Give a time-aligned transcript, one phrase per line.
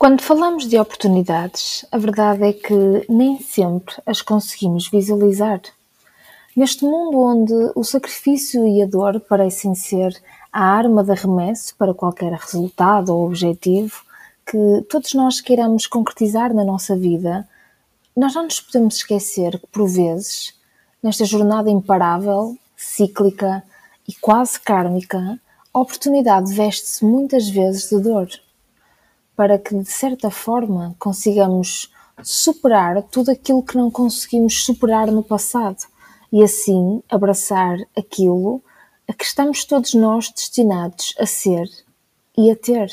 [0.00, 5.60] Quando falamos de oportunidades, a verdade é que nem sempre as conseguimos visualizar.
[6.54, 10.16] Neste mundo onde o sacrifício e a dor parecem ser
[10.52, 14.04] a arma de arremesso para qualquer resultado ou objetivo
[14.46, 17.48] que todos nós queiramos concretizar na nossa vida,
[18.16, 20.54] nós não nos podemos esquecer que, por vezes,
[21.02, 23.64] nesta jornada imparável, cíclica
[24.06, 25.40] e quase kármica,
[25.74, 28.28] a oportunidade veste-se muitas vezes de dor,
[29.38, 31.92] para que, de certa forma, consigamos
[32.24, 35.78] superar tudo aquilo que não conseguimos superar no passado
[36.32, 38.60] e, assim, abraçar aquilo
[39.06, 41.70] a que estamos todos nós destinados a ser
[42.36, 42.90] e a ter.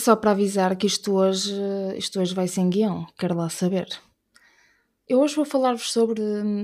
[0.00, 1.54] Só para avisar que isto hoje,
[1.96, 3.86] isto hoje vai sem guião, quero lá saber.
[5.06, 6.22] Eu hoje vou falar-vos sobre,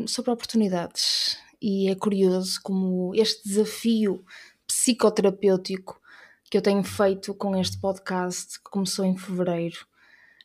[0.08, 4.24] sobre oportunidades e é curioso como este desafio
[4.66, 6.00] psicoterapêutico
[6.50, 9.78] que eu tenho feito com este podcast, que começou em fevereiro,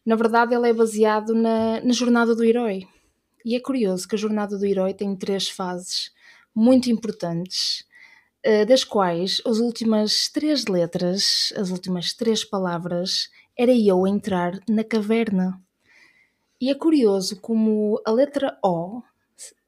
[0.06, 2.88] na verdade ele é baseado na, na jornada do herói.
[3.46, 6.12] E é curioso que a jornada do herói tem três fases
[6.54, 7.86] muito importantes
[8.68, 15.62] das quais as últimas três letras, as últimas três palavras, era eu entrar na caverna.
[16.60, 19.02] E é curioso como a letra O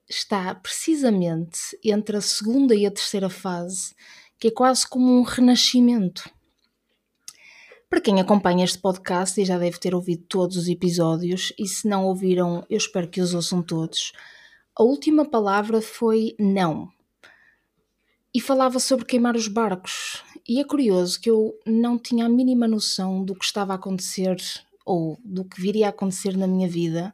[0.09, 3.95] está precisamente entre a segunda e a terceira fase,
[4.39, 6.29] que é quase como um renascimento.
[7.89, 11.87] Para quem acompanha este podcast e já deve ter ouvido todos os episódios, e se
[11.87, 14.11] não ouviram, eu espero que os ouçam todos,
[14.75, 16.91] a última palavra foi não
[18.33, 20.23] e falava sobre queimar os barcos.
[20.47, 24.37] E é curioso que eu não tinha a mínima noção do que estava a acontecer
[24.85, 27.13] ou do que viria a acontecer na minha vida.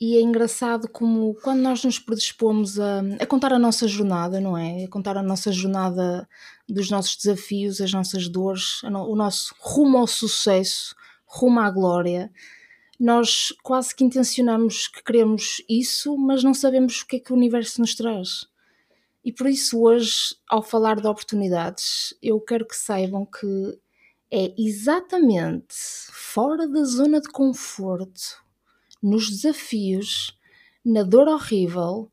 [0.00, 4.58] E é engraçado como quando nós nos predispomos a, a contar a nossa jornada, não
[4.58, 4.84] é?
[4.84, 6.28] A contar a nossa jornada
[6.68, 12.32] dos nossos desafios, as nossas dores, o nosso rumo ao sucesso, rumo à glória,
[12.98, 17.36] nós quase que intencionamos que queremos isso, mas não sabemos o que é que o
[17.36, 18.46] universo nos traz.
[19.24, 23.78] E por isso, hoje, ao falar de oportunidades, eu quero que saibam que
[24.30, 25.74] é exatamente
[26.10, 28.42] fora da zona de conforto,
[29.02, 30.36] nos desafios,
[30.84, 32.10] na dor horrível,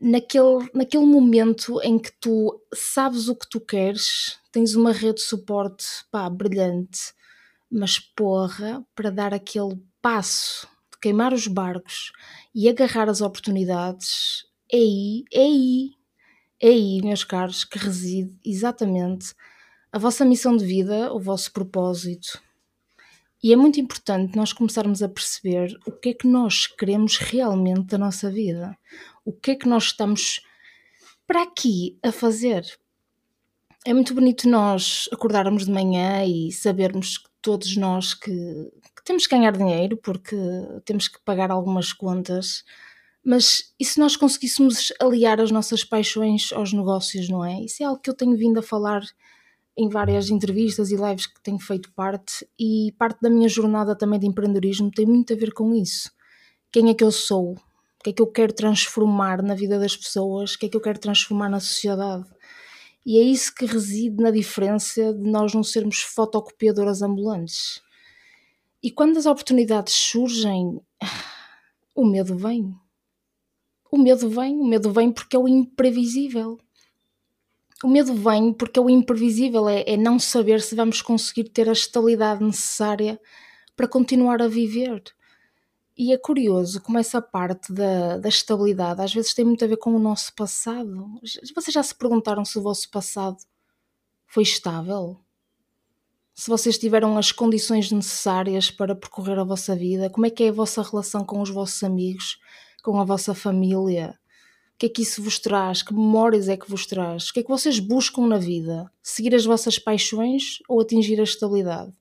[0.00, 5.22] naquele, naquele momento em que tu sabes o que tu queres, tens uma rede de
[5.22, 7.14] suporte pá, brilhante,
[7.70, 12.12] mas porra, para dar aquele passo de queimar os barcos
[12.54, 16.01] e agarrar as oportunidades, é aí, é aí
[16.62, 19.34] é aí, meus caros, que reside exatamente
[19.90, 22.40] a vossa missão de vida, o vosso propósito.
[23.42, 27.86] E é muito importante nós começarmos a perceber o que é que nós queremos realmente
[27.88, 28.78] da nossa vida.
[29.24, 30.40] O que é que nós estamos
[31.26, 32.64] para aqui a fazer.
[33.84, 39.26] É muito bonito nós acordarmos de manhã e sabermos que todos nós que, que temos
[39.26, 40.36] que ganhar dinheiro porque
[40.84, 42.62] temos que pagar algumas contas
[43.24, 47.60] mas e se nós conseguíssemos aliar as nossas paixões aos negócios, não é?
[47.60, 49.02] Isso é algo que eu tenho vindo a falar
[49.76, 54.18] em várias entrevistas e lives que tenho feito parte, e parte da minha jornada também
[54.18, 56.10] de empreendedorismo tem muito a ver com isso.
[56.70, 57.52] Quem é que eu sou?
[57.52, 60.54] O que é que eu quero transformar na vida das pessoas?
[60.54, 62.26] O que é que eu quero transformar na sociedade?
[63.06, 67.80] E é isso que reside na diferença de nós não sermos fotocopiadoras ambulantes.
[68.82, 70.80] E quando as oportunidades surgem,
[71.94, 72.76] o medo vem
[73.92, 76.58] o medo vem, o medo vem porque é o imprevisível.
[77.84, 81.68] O medo vem porque é o imprevisível, é, é não saber se vamos conseguir ter
[81.68, 83.20] a estabilidade necessária
[83.76, 85.02] para continuar a viver.
[85.94, 89.76] E é curioso como essa parte da, da estabilidade às vezes tem muito a ver
[89.76, 91.06] com o nosso passado.
[91.54, 93.36] Vocês já se perguntaram se o vosso passado
[94.26, 95.20] foi estável?
[96.32, 100.08] Se vocês tiveram as condições necessárias para percorrer a vossa vida?
[100.08, 102.38] Como é que é a vossa relação com os vossos amigos?
[102.82, 104.18] Com a vossa família?
[104.74, 105.82] O que é que isso vos traz?
[105.82, 107.28] Que memórias é que vos traz?
[107.28, 108.90] O que é que vocês buscam na vida?
[109.02, 111.92] Seguir as vossas paixões ou atingir a estabilidade?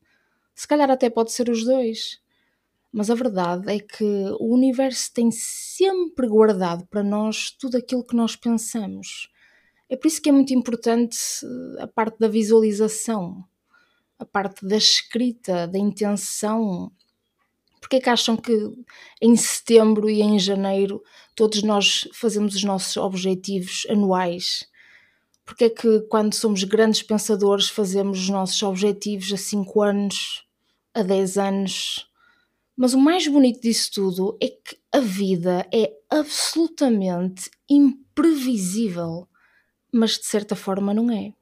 [0.56, 2.19] Se calhar até pode ser os dois.
[2.92, 4.04] Mas a verdade é que
[4.39, 9.30] o universo tem sempre guardado para nós tudo aquilo que nós pensamos.
[9.88, 13.44] É por isso que é muito importante eh, a parte da visualização,
[14.18, 16.92] a parte da escrita, da intenção,
[17.81, 18.54] Porque é que acham que
[19.19, 21.04] em setembro e em janeiro
[21.36, 24.63] todos nós fazemos os nossos objetivos anuais?
[25.44, 30.45] Porque é que quando somos grandes pensadores fazemos os nossos objetivos a 5 anos,
[30.94, 32.07] a 10 anos?
[32.78, 39.28] Mas o mais bonito disso tudo é que a vida é absolutamente imprevisível,
[39.92, 41.33] mas de certa forma não é.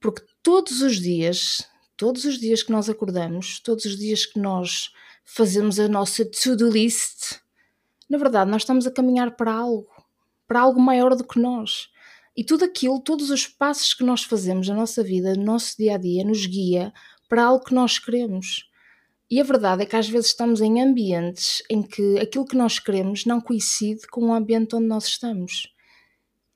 [0.00, 1.66] Porque todos os dias,
[1.96, 4.90] todos os dias que nós acordamos, todos os dias que nós
[5.24, 7.40] fazemos a nossa to-do list,
[8.08, 9.88] na verdade nós estamos a caminhar para algo,
[10.46, 11.88] para algo maior do que nós.
[12.36, 15.94] E tudo aquilo, todos os passos que nós fazemos na nossa vida, no nosso dia
[15.94, 16.92] a dia, nos guia
[17.28, 18.68] para algo que nós queremos.
[19.30, 22.78] E a verdade é que às vezes estamos em ambientes em que aquilo que nós
[22.78, 25.72] queremos não coincide com o ambiente onde nós estamos.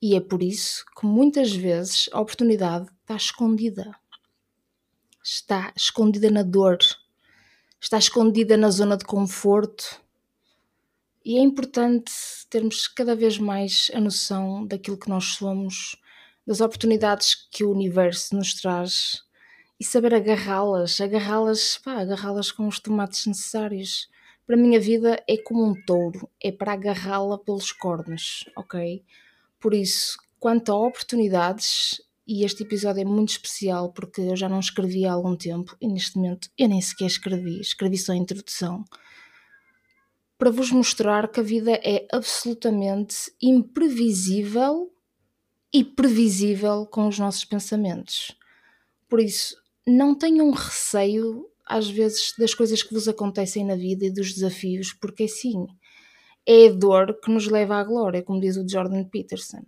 [0.01, 3.91] E é por isso que muitas vezes a oportunidade está escondida.
[5.25, 6.79] Está escondida na dor,
[7.81, 10.01] está escondida na zona de conforto.
[11.25, 12.13] E é importante
[12.51, 15.97] termos cada vez mais a noção daquilo que nós somos,
[16.47, 19.23] das oportunidades que o universo nos traz
[19.79, 24.09] e saber agarrá-las, agarrá-las, agarrá-las com os tomates necessários.
[24.47, 29.05] Para a vida é como um touro, é para agarrá-la pelos cornos, ok?
[29.61, 34.61] Por isso, quanto a oportunidades, e este episódio é muito especial porque eu já não
[34.61, 38.85] escrevi há algum tempo e neste momento eu nem sequer escrevi, escrevi só a introdução,
[40.37, 44.93] para vos mostrar que a vida é absolutamente imprevisível
[45.73, 48.37] e previsível com os nossos pensamentos.
[49.09, 54.13] Por isso, não tenham receio às vezes das coisas que vos acontecem na vida e
[54.13, 55.67] dos desafios, porque sim,
[56.47, 59.63] é a dor que nos leva à glória, como diz o Jordan Peterson.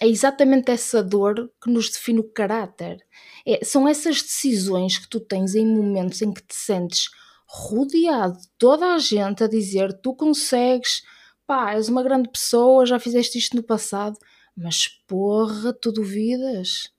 [0.00, 2.98] É exatamente essa dor que nos define o caráter.
[3.46, 7.10] É, são essas decisões que tu tens em momentos em que te sentes
[7.46, 11.02] rodeado de toda a gente a dizer tu consegues,
[11.46, 14.16] pá, és uma grande pessoa, já fizeste isto no passado,
[14.56, 16.90] mas porra, tu duvidas.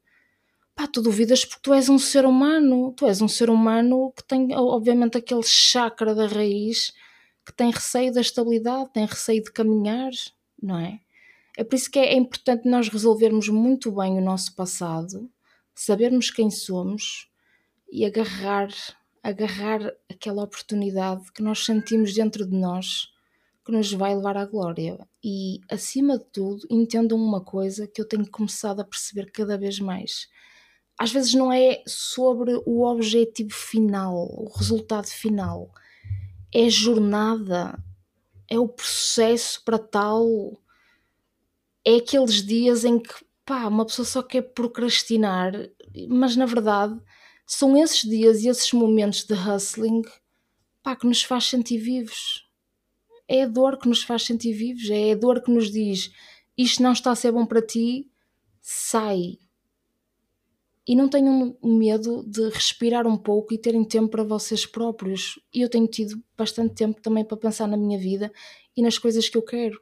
[0.75, 4.23] Pá, tu duvidas porque tu és um ser humano, tu és um ser humano que
[4.23, 6.91] tem, obviamente, aquele chakra da raiz
[7.45, 10.11] que tem receio da estabilidade, tem receio de caminhar,
[10.61, 10.99] não é?
[11.57, 15.29] É por isso que é importante nós resolvermos muito bem o nosso passado,
[15.75, 17.29] sabermos quem somos
[17.91, 18.69] e agarrar,
[19.21, 23.11] agarrar aquela oportunidade que nós sentimos dentro de nós
[23.65, 24.97] que nos vai levar à glória.
[25.23, 29.79] E acima de tudo, entendam uma coisa que eu tenho começado a perceber cada vez
[29.79, 30.27] mais.
[30.97, 35.71] Às vezes não é sobre o objetivo final, o resultado final
[36.53, 37.81] é a jornada,
[38.49, 40.27] é o processo para tal.
[41.85, 43.13] É aqueles dias em que
[43.45, 45.53] pá, uma pessoa só quer procrastinar,
[46.07, 46.99] mas na verdade
[47.45, 50.03] são esses dias e esses momentos de hustling
[50.83, 52.47] pá, que nos faz sentir vivos.
[53.27, 56.11] É a dor que nos faz sentir vivos, é a dor que nos diz
[56.57, 58.09] isto não está a ser bom para ti,
[58.61, 59.39] sai,
[60.87, 65.39] e não tenham medo de respirar um pouco e terem tempo para vocês próprios.
[65.53, 68.31] E eu tenho tido bastante tempo também para pensar na minha vida
[68.75, 69.79] e nas coisas que eu quero.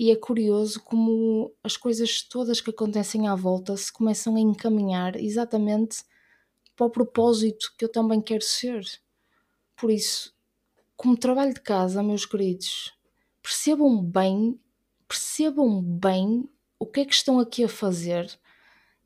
[0.00, 5.14] E é curioso como as coisas todas que acontecem à volta se começam a encaminhar
[5.14, 6.02] exatamente
[6.74, 8.82] para o propósito que eu também quero ser.
[9.76, 10.34] Por isso,
[10.96, 12.94] como trabalho de casa, meus queridos,
[13.42, 14.58] percebam bem,
[15.06, 18.26] percebam bem o que é que estão aqui a fazer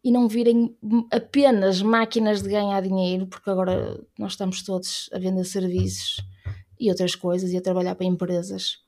[0.04, 0.78] e não virem
[1.10, 6.24] apenas máquinas de ganhar dinheiro, porque agora nós estamos todos a vender serviços
[6.78, 8.78] e outras coisas e a trabalhar para empresas.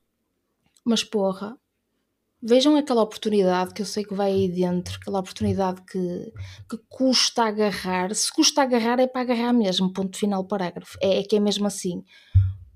[0.85, 1.59] Mas porra,
[2.43, 6.33] vejam aquela oportunidade que eu sei que vai aí dentro, aquela oportunidade que,
[6.69, 8.15] que custa agarrar.
[8.15, 10.99] Se custa agarrar, é para agarrar mesmo, ponto final, parágrafo.
[11.01, 12.03] É, é que é mesmo assim.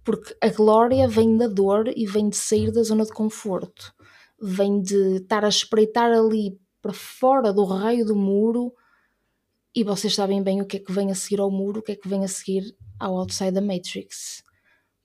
[0.05, 3.93] Porque a glória vem da dor e vem de sair da zona de conforto.
[4.41, 8.73] Vem de estar a espreitar ali para fora do raio do muro
[9.75, 11.93] e vocês sabem bem o que é que vem a seguir ao muro, o que
[11.93, 14.43] é que vem a seguir ao outside da Matrix.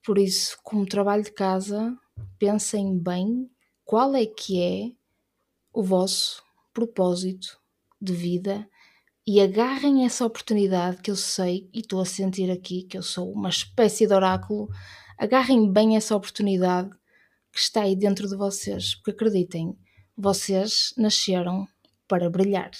[0.04, 1.96] Por isso, como trabalho de casa,
[2.38, 3.48] pensem bem
[3.86, 4.90] qual é que é
[5.72, 6.42] o vosso
[6.74, 7.56] propósito
[8.02, 8.68] de vida
[9.24, 13.32] e agarrem essa oportunidade que eu sei e estou a sentir aqui que eu sou
[13.32, 14.68] uma espécie de oráculo.
[15.16, 16.90] Agarrem bem essa oportunidade
[17.52, 19.78] que está aí dentro de vocês, porque acreditem,
[20.16, 21.66] vocês nasceram
[22.08, 22.72] para brilhar.